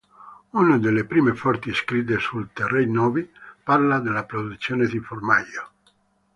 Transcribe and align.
Una 0.61 0.79
delle 0.79 1.05
prime 1.05 1.35
fonti 1.35 1.71
scritte 1.75 2.17
sui 2.17 2.47
Terreni 2.53 2.91
Novi 2.91 3.31
parla 3.61 3.99
della 3.99 4.23
produzione 4.23 4.87
di 4.87 4.97
formaggio. 4.97 5.69